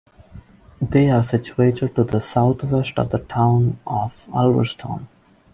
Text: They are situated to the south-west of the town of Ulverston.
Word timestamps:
They 0.81 1.11
are 1.11 1.21
situated 1.21 1.93
to 1.93 2.03
the 2.03 2.21
south-west 2.21 2.97
of 2.97 3.11
the 3.11 3.19
town 3.19 3.77
of 3.85 4.25
Ulverston. 4.33 5.07